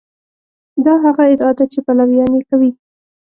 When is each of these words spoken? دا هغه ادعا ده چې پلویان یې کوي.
دا 0.85 0.93
هغه 1.03 1.23
ادعا 1.33 1.51
ده 1.57 1.65
چې 1.71 1.79
پلویان 1.85 2.31
یې 2.37 2.43
کوي. 2.49 2.71